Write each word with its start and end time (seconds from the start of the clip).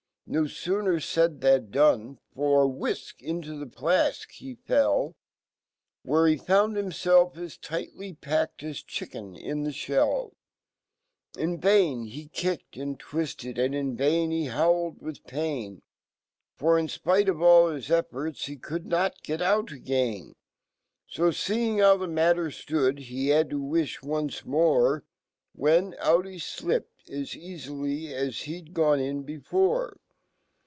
J> 0.29 0.37
Moiooner 0.37 1.03
fald 1.03 1.41
than 1.41 1.71
done; 1.71 2.17
for, 2.33 2.65
Whf/k/ 2.65 3.21
into 3.25 3.49
theflafk 3.65 4.31
he 4.31 4.55
fell, 4.55 5.13
Where 6.03 6.23
hefbundhimfelf 6.25 7.35
as 7.35 7.57
tightly 7.57 8.13
padced 8.13 8.63
as 8.63 8.81
chicken 8.81 9.35
in 9.35 9.63
the 9.63 9.71
fheil. 9.73 10.31
Invain 11.37 12.05
he 12.05 12.29
kicked 12.29 12.77
and 12.77 12.97
twifted, 12.97 13.57
and 13.57 13.75
invainhe 13.75 14.47
ho 14.51 14.95
wled 15.01 15.01
wifh 15.01 15.27
pain; 15.27 15.81
F 16.57 16.63
o 16.63 16.67
r,in 16.69 16.87
fpiteofaJl 16.87 17.75
his 17.75 17.91
efforts, 17.91 18.45
he/ 18.45 18.55
could 18.55 18.85
not 18.85 19.21
get 19.23 19.41
out 19.41 19.73
again. 19.73 20.31
fa^eing 21.13 21.81
how 21.81 21.97
fhe 21.97 22.09
matter 22.09 22.49
stood 22.49 22.99
f 22.99 23.05
he 23.07 23.27
had 23.27 23.49
to 23.49 23.59
wifh 23.59 24.01
once 24.01 24.45
more. 24.45 25.03
When, 25.53 25.93
out 25.99 26.23
henipped,as 26.23 27.31
eaflly 27.31 28.13
as 28.13 28.43
he'd 28.43 28.73
gone 28.73 29.01
in 29.01 29.23
before. 29.23 29.97